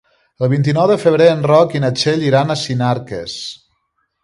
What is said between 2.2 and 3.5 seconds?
iran a Sinarques.